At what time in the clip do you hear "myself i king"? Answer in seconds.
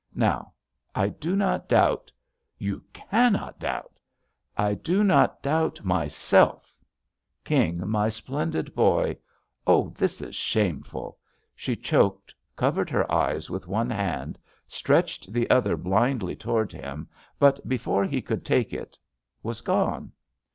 5.85-7.87